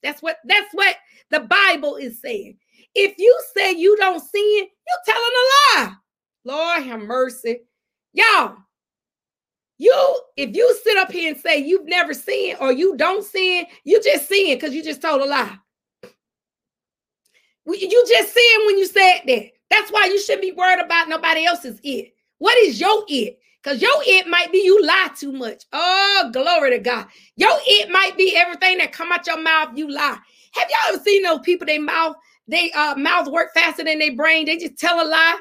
[0.03, 0.95] That's what that's what
[1.29, 2.57] the Bible is saying.
[2.95, 5.93] If you say you don't sin, you're telling a lie.
[6.45, 7.59] Lord have mercy.
[8.13, 8.57] Y'all,
[9.77, 13.65] you if you sit up here and say you've never sinned or you don't sin,
[13.83, 15.57] you just sin because you just told a lie.
[17.65, 19.51] You just sin when you said that.
[19.69, 22.13] That's why you shouldn't be worried about nobody else's it.
[22.37, 23.39] What is your it?
[23.61, 25.65] Because your it might be you lie too much.
[25.73, 27.07] Oh, glory to God.
[27.35, 30.17] Your it might be everything that come out your mouth, you lie.
[30.53, 32.15] Have y'all ever seen those people, they mouth,
[32.47, 34.45] they uh mouth work faster than their brain?
[34.45, 35.39] They just tell a lie.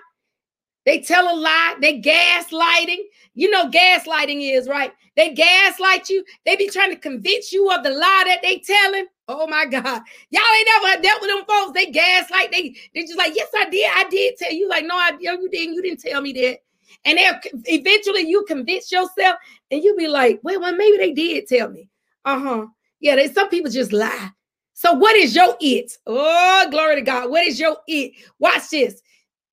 [0.85, 1.77] They tell a lie.
[1.81, 3.03] They gaslighting.
[3.35, 4.93] You know, gaslighting is right.
[5.17, 6.25] They gaslight you.
[6.45, 9.07] They be trying to convince you of the lie that they telling.
[9.29, 10.03] Oh my God.
[10.31, 11.73] Y'all ain't never dealt with them folks.
[11.73, 12.53] They gaslight.
[12.53, 13.91] They they just like, yes, I did.
[13.95, 14.69] I did tell you.
[14.69, 15.75] Like, no, I you didn't.
[15.75, 16.59] You didn't tell me that.
[17.05, 19.37] And then eventually you convince yourself
[19.71, 21.89] and you be like, well, well, maybe they did tell me.
[22.25, 22.67] Uh-huh.
[23.01, 24.31] Yeah, they, some people just lie.
[24.77, 25.91] So what is your it?
[26.07, 27.31] Oh, glory to God.
[27.31, 28.13] What is your it?
[28.39, 29.01] Watch this.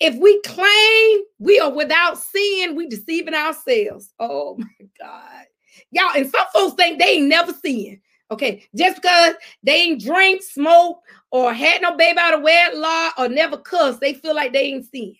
[0.01, 4.13] If we claim we are without sin, we deceiving ourselves.
[4.19, 5.45] Oh my God.
[5.91, 8.01] Y'all, and some folks think they ain't never sin.
[8.31, 10.99] Okay, just because they ain't drink, smoke,
[11.31, 14.89] or had no baby out of wedlock, or never cuss, they feel like they ain't
[14.89, 15.15] sin.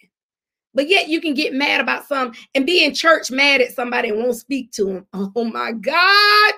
[0.73, 4.09] But yet you can get mad about some and be in church mad at somebody
[4.09, 5.07] and won't speak to them.
[5.35, 6.53] Oh my God.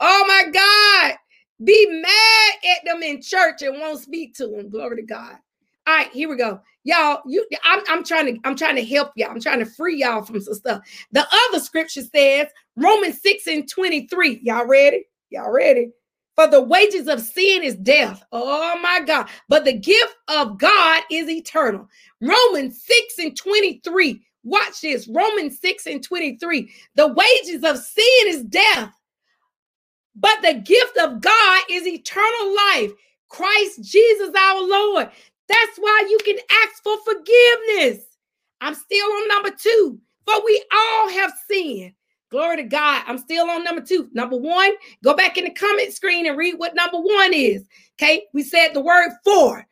[0.00, 1.18] Oh my God.
[1.62, 4.68] Be mad at them in church and won't speak to them.
[4.68, 5.36] Glory to God.
[5.86, 6.60] All right, here we go.
[6.84, 9.30] Y'all, you I'm, I'm trying to I'm trying to help y'all.
[9.30, 10.82] I'm trying to free y'all from some stuff.
[11.12, 14.40] The other scripture says Romans 6 and 23.
[14.42, 15.04] Y'all ready?
[15.30, 15.90] Y'all ready?
[16.34, 18.22] For the wages of sin is death.
[18.30, 19.28] Oh my God.
[19.48, 21.88] But the gift of God is eternal.
[22.20, 24.22] Romans 6 and 23.
[24.44, 25.08] Watch this.
[25.08, 26.70] Romans 6 and 23.
[26.94, 28.92] The wages of sin is death.
[30.16, 32.92] But the gift of God is eternal life.
[33.28, 35.10] Christ Jesus our Lord.
[35.48, 38.04] That's why you can ask for forgiveness.
[38.60, 40.00] I'm still on number two.
[40.24, 41.92] For we all have sinned
[42.30, 43.04] Glory to God.
[43.06, 44.08] I'm still on number two.
[44.12, 44.72] Number one,
[45.04, 47.64] go back in the comment screen and read what number one is.
[47.94, 48.24] Okay.
[48.32, 49.64] We said the word for.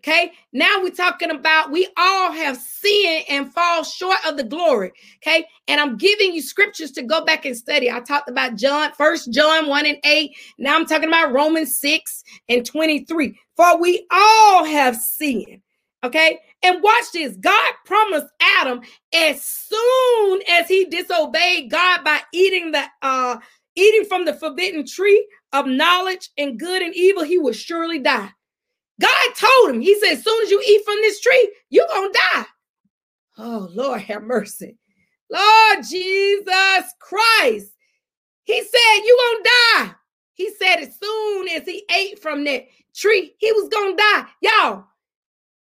[0.00, 0.32] Okay.
[0.52, 4.92] Now we're talking about we all have sinned and fall short of the glory.
[5.16, 5.46] Okay.
[5.66, 7.90] And I'm giving you scriptures to go back and study.
[7.90, 10.30] I talked about John, first John 1 and 8.
[10.58, 13.38] Now I'm talking about Romans 6 and 23.
[13.56, 15.62] For we all have sinned.
[16.04, 16.38] Okay.
[16.62, 18.82] And watch this God promised Adam
[19.14, 23.38] as soon as he disobeyed God by eating the uh
[23.74, 28.30] eating from the forbidden tree of knowledge and good and evil, he would surely die.
[29.00, 32.12] God told him, He said, as soon as you eat from this tree, you're gonna
[32.12, 32.46] die.
[33.38, 34.76] Oh Lord, have mercy.
[35.30, 37.72] Lord Jesus Christ.
[38.44, 39.94] He said, You're gonna die.
[40.34, 44.26] He said, as soon as he ate from that tree, he was gonna die.
[44.42, 44.84] Y'all,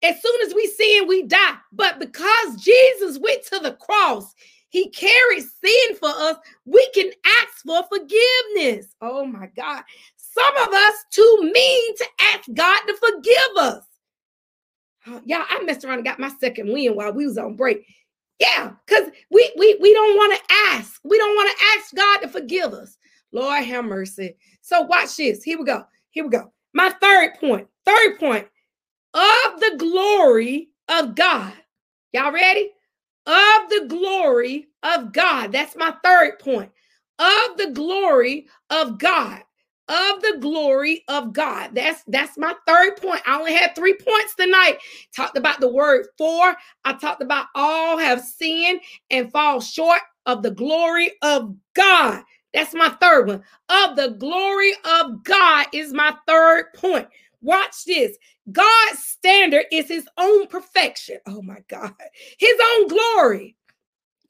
[0.03, 1.57] as soon as we sin, we die.
[1.73, 4.35] But because Jesus went to the cross,
[4.69, 8.95] he carried sin for us, we can ask for forgiveness.
[9.01, 9.85] Oh my God.
[10.35, 13.85] Some of us too mean to ask God to forgive us.
[15.25, 17.87] Y'all, I messed around and got my second win while we was on break.
[18.41, 21.01] Yeah, because we we we don't want to ask.
[21.05, 22.99] We don't want to ask God to forgive us.
[23.33, 24.37] Lord have mercy.
[24.61, 25.45] So watch this.
[25.45, 25.85] Here we go.
[26.11, 26.53] Here we go.
[26.73, 27.69] My third point.
[27.85, 28.49] Third point
[29.13, 31.53] of the glory of God.
[32.13, 32.71] Y'all ready?
[33.27, 35.53] Of the glory of God.
[35.53, 36.71] That's my third point.
[37.19, 39.43] Of the glory of God.
[39.87, 41.75] Of the glory of God.
[41.75, 43.21] That's that's my third point.
[43.27, 44.79] I only had three points tonight.
[45.15, 46.57] Talked about the word for.
[46.85, 52.23] I talked about all have sinned and fall short of the glory of God.
[52.55, 53.43] That's my third one.
[53.69, 57.09] Of the glory of God is my third point.
[57.43, 58.17] Watch this.
[58.51, 61.19] God's standard is his own perfection.
[61.27, 61.93] Oh my God.
[62.39, 63.57] His own glory.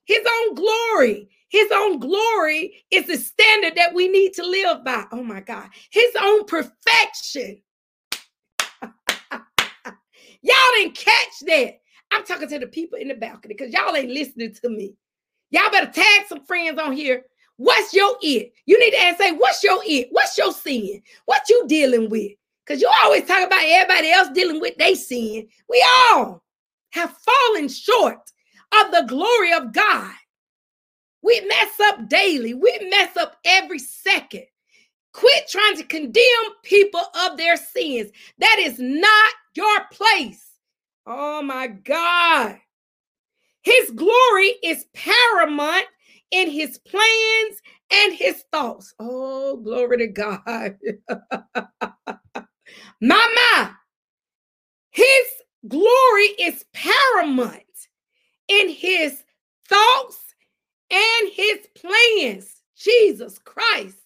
[0.04, 1.28] His own glory.
[1.54, 5.04] His own glory is the standard that we need to live by.
[5.12, 5.68] Oh my God.
[5.88, 7.62] His own perfection.
[8.82, 11.74] y'all didn't catch that.
[12.10, 14.96] I'm talking to the people in the balcony because y'all ain't listening to me.
[15.50, 17.22] Y'all better tag some friends on here.
[17.56, 18.52] What's your it?
[18.66, 20.08] You need to ask, say, what's your it?
[20.10, 21.02] What's your sin?
[21.26, 22.32] What you dealing with?
[22.66, 25.46] Because you always talk about everybody else dealing with their sin.
[25.68, 26.42] We all
[26.90, 28.28] have fallen short
[28.72, 30.14] of the glory of God.
[31.24, 32.52] We mess up daily.
[32.52, 34.44] We mess up every second.
[35.14, 36.22] Quit trying to condemn
[36.62, 38.10] people of their sins.
[38.38, 40.44] That is not your place.
[41.06, 42.58] Oh my God.
[43.62, 45.86] His glory is paramount
[46.30, 48.94] in his plans and his thoughts.
[48.98, 50.76] Oh, glory to God.
[53.00, 53.78] Mama,
[54.90, 55.26] his
[55.66, 57.62] glory is paramount
[58.48, 59.22] in his
[59.66, 60.33] thoughts
[60.94, 62.62] and his plans.
[62.76, 63.96] Jesus Christ.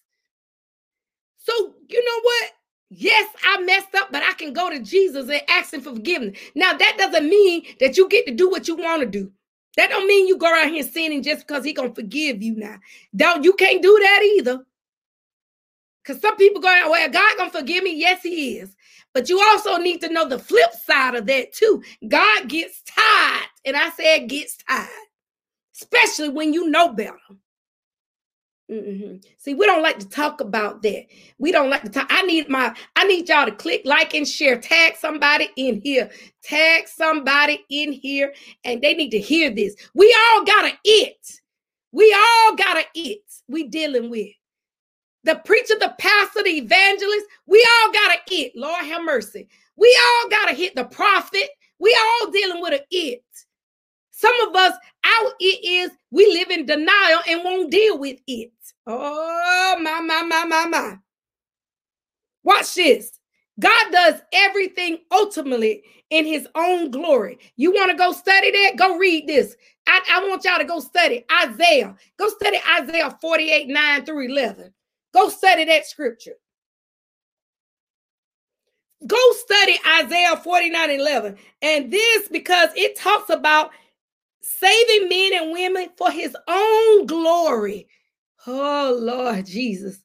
[1.37, 2.51] So, you know what?
[2.91, 6.37] Yes, I messed up, but I can go to Jesus and ask him for forgiveness.
[6.55, 9.31] Now, that doesn't mean that you get to do what you want to do.
[9.77, 12.77] That don't mean you go around here sinning just because he gonna forgive you now.
[13.15, 14.65] Don't you can't do that either.
[16.03, 17.95] Because some people go, well, God gonna forgive me.
[17.95, 18.75] Yes, he is.
[19.13, 21.83] But you also need to know the flip side of that too.
[22.07, 23.47] God gets tired.
[23.65, 24.89] And I said gets tired,
[25.81, 27.17] especially when you know better.
[28.71, 29.17] Mm-hmm.
[29.37, 31.05] See, we don't like to talk about that.
[31.39, 32.05] We don't like to talk.
[32.09, 34.59] I need my, I need y'all to click like and share.
[34.59, 36.11] Tag somebody in here.
[36.43, 38.31] Tag somebody in here,
[38.63, 39.75] and they need to hear this.
[39.95, 41.27] We all got to it.
[41.91, 43.23] We all got to it.
[43.47, 44.29] We dealing with
[45.23, 47.25] the preacher, the pastor, the evangelist.
[47.47, 48.51] We all got to it.
[48.55, 49.47] Lord have mercy.
[49.75, 51.49] We all got to hit the prophet.
[51.79, 53.23] We all dealing with an it.
[54.19, 54.73] Some of us,
[55.05, 58.51] out it is we live in denial and won't deal with it.
[58.85, 60.97] Oh, my, my, my, my, my.
[62.43, 63.17] Watch this.
[63.61, 67.39] God does everything ultimately in his own glory.
[67.55, 68.75] You want to go study that?
[68.75, 69.55] Go read this.
[69.87, 71.95] I, I, want y'all to go study Isaiah.
[72.17, 74.73] Go study Isaiah 48 9 through 11.
[75.13, 76.35] Go study that scripture.
[79.07, 81.37] Go study Isaiah 49 11.
[81.61, 83.71] And this because it talks about
[84.41, 87.87] saving men and women for his own glory.
[88.47, 90.01] Oh, Lord Jesus.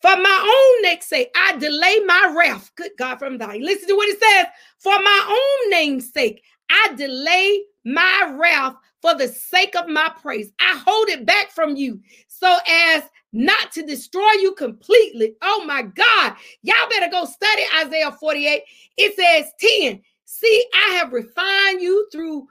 [0.00, 2.72] For my own neck's sake, I delay my wrath.
[2.74, 3.58] Good God from thy.
[3.58, 4.46] Listen to what it says.
[4.78, 10.50] For my own name's sake, I delay my wrath for the sake of my praise.
[10.60, 15.34] I hold it back from you so as not to destroy you completely.
[15.40, 16.34] Oh my God.
[16.62, 18.62] Y'all better go study Isaiah 48.
[18.96, 20.00] It says 10.
[20.24, 22.48] See, I have refined you through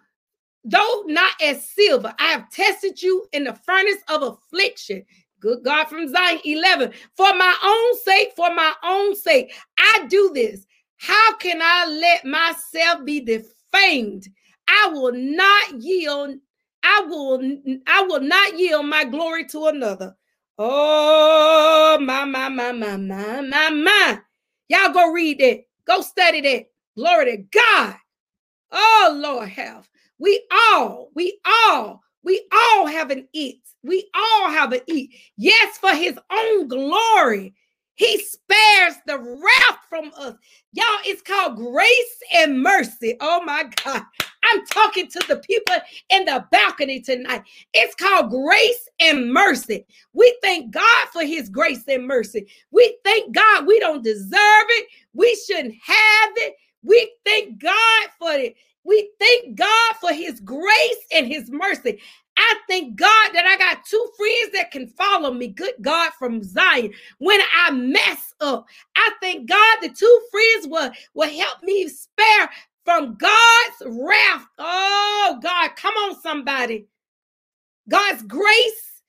[0.64, 5.06] though not as silver, I have tested you in the furnace of affliction.
[5.40, 6.94] Good God from Zion 11.
[7.18, 10.66] For my own sake, for my own sake, I do this.
[10.98, 14.28] How can I let myself be defamed?
[14.68, 16.36] I will not yield.
[16.84, 17.42] I will.
[17.88, 20.16] I will not yield my glory to another.
[20.58, 24.20] Oh my my my my my my my.
[24.70, 25.64] Y'all go read that.
[25.86, 26.68] Go study that.
[26.96, 27.96] Glory to God.
[28.72, 29.90] Oh Lord, have
[30.22, 33.56] we all, we all, we all have an it.
[33.84, 35.16] We all have an eat.
[35.36, 37.56] Yes, for his own glory.
[37.96, 40.36] He spares the wrath from us.
[40.74, 43.18] Y'all, it's called grace and mercy.
[43.20, 44.04] Oh my God.
[44.44, 45.76] I'm talking to the people
[46.10, 47.42] in the balcony tonight.
[47.74, 49.86] It's called grace and mercy.
[50.14, 52.48] We thank God for his grace and mercy.
[52.70, 54.88] We thank God we don't deserve it.
[55.14, 56.56] We shouldn't have it.
[56.84, 58.56] We thank God for it.
[58.84, 62.00] We thank God for his grace and his mercy.
[62.38, 65.50] I thank God that I got two friends that can follow me.
[65.50, 66.92] Good God from Zion.
[67.20, 72.50] When I mess up, I thank God the two friends will, will help me spare
[72.86, 74.46] from God's wrath.
[74.58, 76.88] Oh, God, come on, somebody.
[77.90, 79.02] God's grace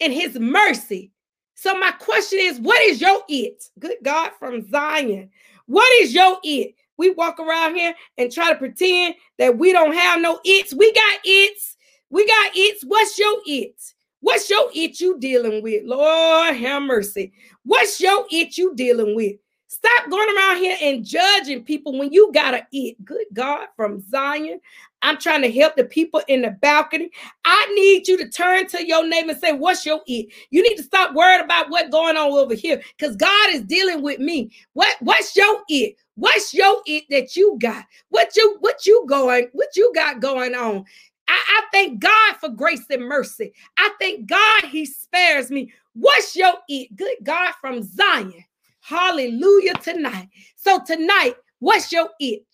[0.00, 1.12] and his mercy.
[1.54, 3.64] So, my question is what is your it?
[3.78, 5.30] Good God from Zion.
[5.66, 6.74] What is your it?
[6.96, 10.74] We walk around here and try to pretend that we don't have no its.
[10.74, 11.76] We got its.
[12.10, 12.84] We got its.
[12.84, 13.74] What's your it?
[14.20, 15.84] What's your it you dealing with?
[15.84, 17.32] Lord have mercy.
[17.64, 19.36] What's your it you dealing with?
[19.66, 23.04] Stop going around here and judging people when you got a it.
[23.04, 24.60] Good God from Zion.
[25.02, 27.10] I'm trying to help the people in the balcony.
[27.44, 30.28] I need you to turn to your neighbor and say, What's your it?
[30.50, 34.00] You need to stop worrying about what's going on over here because God is dealing
[34.00, 34.52] with me.
[34.74, 35.96] What, what's your it?
[36.16, 37.84] What's your it that you got?
[38.08, 39.48] What you what you going?
[39.52, 40.84] What you got going on?
[41.26, 43.52] I, I thank God for grace and mercy.
[43.78, 45.72] I thank God He spares me.
[45.94, 46.94] What's your it?
[46.96, 48.44] Good God from Zion.
[48.80, 50.28] Hallelujah tonight.
[50.56, 52.44] So tonight, what's your it?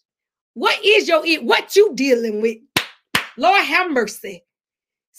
[0.54, 1.42] What is your it?
[1.44, 2.58] What you dealing with?
[3.36, 4.44] Lord have mercy.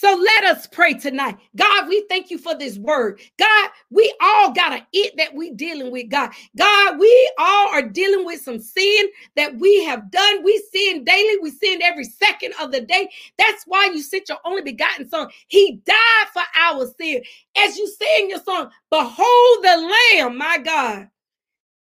[0.01, 1.37] So let us pray tonight.
[1.55, 3.21] God, we thank you for this word.
[3.37, 6.31] God, we all got a it that we dealing with, God.
[6.57, 10.43] God, we all are dealing with some sin that we have done.
[10.43, 11.37] We sin daily.
[11.43, 13.11] We sin every second of the day.
[13.37, 15.29] That's why you sent your only begotten son.
[15.49, 17.21] He died for our sin.
[17.55, 21.10] As you sing your song, behold the lamb, my God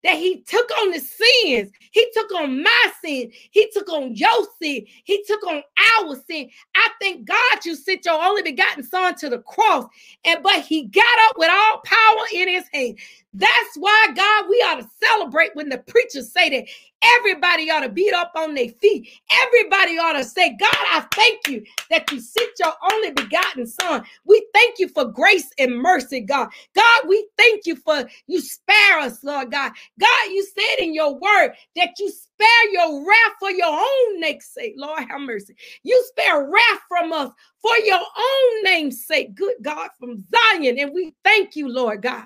[0.06, 1.72] that he took on the sins.
[1.92, 3.32] He took on my sin.
[3.50, 4.86] He took on your sin.
[5.04, 5.64] He took on
[5.98, 6.50] our sin.
[6.76, 9.88] I thank God you sent your only begotten son to the cross.
[10.24, 13.00] And but he got up with all power in his hand.
[13.34, 16.68] That's why, God, we ought to celebrate when the preachers say that
[17.04, 19.10] everybody ought to beat up on their feet.
[19.32, 24.04] Everybody ought to say, God, I thank you that you sent your only begotten son.
[24.26, 26.50] We thank you for grace and mercy, God.
[26.76, 29.72] God, we thank you for you spare us, Lord God.
[30.00, 34.46] God, you said in your word that you spare your wrath for your own name's
[34.46, 34.74] sake.
[34.78, 35.56] Lord, have mercy.
[35.84, 37.32] You spare wrath from us
[37.62, 39.36] for your own name's sake.
[39.36, 40.78] Good God, from Zion.
[40.80, 42.26] And we thank you, Lord God.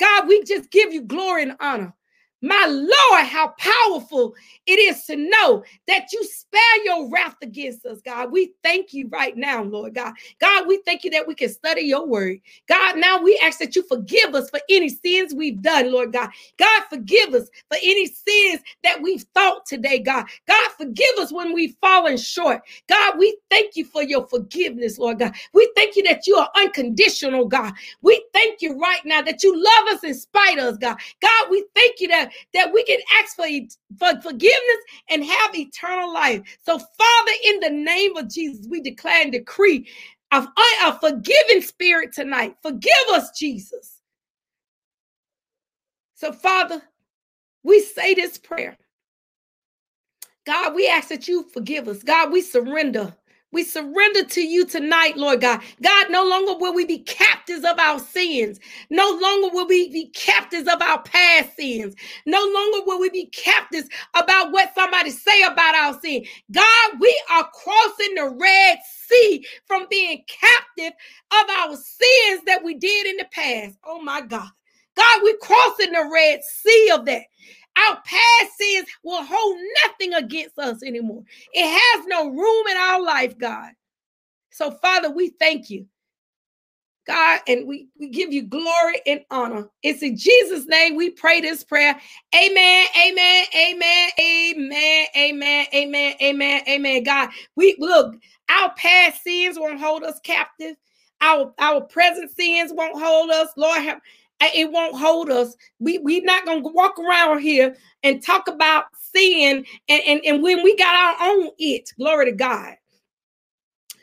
[0.00, 1.94] God, we just give you glory and honor.
[2.40, 4.34] My Lord, how powerful
[4.66, 8.30] it is to know that you spare your wrath against us, God.
[8.30, 10.12] We thank you right now, Lord God.
[10.40, 12.38] God, we thank you that we can study your word.
[12.68, 16.30] God, now we ask that you forgive us for any sins we've done, Lord God.
[16.58, 20.26] God, forgive us for any sins that we've thought today, God.
[20.46, 22.62] God, forgive us when we've fallen short.
[22.88, 25.34] God, we thank you for your forgiveness, Lord God.
[25.54, 27.72] We thank you that you are unconditional, God.
[28.02, 30.98] We thank you right now that you love us in spite of us, God.
[31.20, 33.46] God, we thank you that that we can ask for,
[33.98, 36.42] for forgiveness and have eternal life.
[36.62, 39.88] So, Father, in the name of Jesus, we declare and decree
[40.32, 40.48] of
[40.84, 42.56] a forgiving spirit tonight.
[42.62, 44.00] Forgive us, Jesus.
[46.14, 46.82] So, Father,
[47.62, 48.76] we say this prayer.
[50.46, 52.02] God, we ask that you forgive us.
[52.02, 53.14] God, we surrender.
[53.52, 55.62] We surrender to you tonight, Lord God.
[55.82, 58.60] God, no longer will we be captives of our sins.
[58.90, 61.94] No longer will we be captives of our past sins.
[62.26, 66.24] No longer will we be captives about what somebody say about our sin.
[66.52, 68.78] God, we are crossing the Red
[69.08, 70.92] Sea from being captive
[71.32, 73.78] of our sins that we did in the past.
[73.84, 74.50] Oh my God.
[74.96, 77.24] God, we're crossing the Red Sea of that.
[77.78, 81.22] Our past sins will hold nothing against us anymore.
[81.52, 83.70] It has no room in our life, God.
[84.50, 85.86] So, Father, we thank you.
[87.06, 89.70] God, and we, we give you glory and honor.
[89.82, 91.98] It's in Jesus' name we pray this prayer.
[92.34, 97.02] Amen, amen, amen, amen, amen, amen, amen, amen.
[97.04, 98.14] God, we look,
[98.50, 100.76] our past sins won't hold us captive.
[101.22, 103.48] Our, our present sins won't hold us.
[103.56, 104.00] Lord, have,
[104.40, 105.54] it won't hold us.
[105.78, 110.62] We we're not gonna walk around here and talk about sin and, and, and when
[110.62, 112.74] we got our own it, glory to God.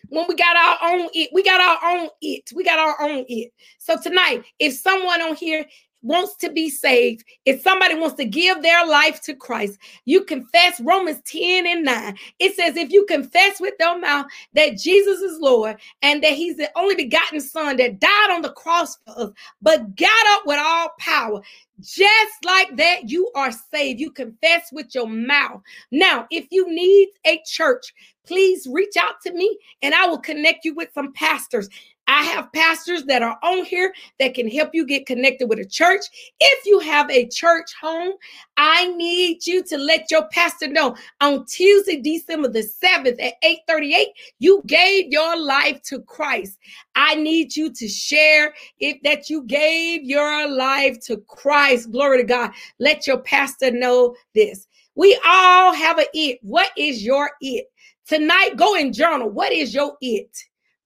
[0.09, 2.51] When we got our own it, we got our own it.
[2.53, 3.51] We got our own it.
[3.79, 5.65] So tonight, if someone on here
[6.06, 10.80] wants to be saved, if somebody wants to give their life to Christ, you confess
[10.80, 12.18] Romans 10 and 9.
[12.39, 16.58] It says, if you confess with your mouth that Jesus is Lord and that he's
[16.58, 19.32] the only begotten Son that died on the cross for us,
[19.62, 21.41] but got up with all power,
[21.82, 23.99] just like that, you are saved.
[23.99, 25.62] You confess with your mouth.
[25.91, 27.93] Now, if you need a church,
[28.26, 31.70] please reach out to me and I will connect you with some pastors.
[32.08, 35.66] I have pastors that are on here that can help you get connected with a
[35.66, 36.01] church.
[36.39, 38.14] If you have a church home,
[38.58, 44.08] I need you to let your pastor know on Tuesday, December the 7th at 8:38,
[44.39, 46.58] you gave your life to Christ.
[46.95, 51.91] I need you to share if that you gave your life to Christ.
[51.91, 52.51] Glory to God.
[52.80, 54.68] Let your pastor know this.
[54.95, 56.39] We all have a it.
[56.41, 57.66] What is your it?
[58.08, 59.30] Tonight, go and journal.
[59.30, 60.30] What is your it?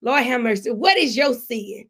[0.02, 0.70] Lord have mercy.
[0.70, 1.84] What is your sin?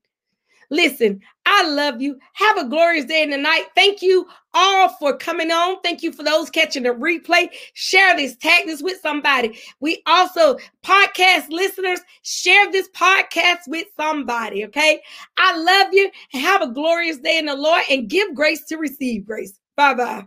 [0.73, 2.17] Listen, I love you.
[2.35, 3.65] Have a glorious day in the night.
[3.75, 5.81] Thank you all for coming on.
[5.83, 7.49] Thank you for those catching the replay.
[7.75, 9.59] Share this, tag this with somebody.
[9.81, 14.65] We also, podcast listeners, share this podcast with somebody.
[14.67, 15.01] Okay.
[15.39, 16.11] I love you.
[16.33, 19.59] Have a glorious day in the Lord and give grace to receive grace.
[19.77, 20.27] Bye bye.